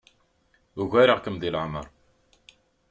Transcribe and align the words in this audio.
Ugareɣ-kem 0.81 1.35
deg 1.37 1.51
leɛmeṛ. 1.53 1.85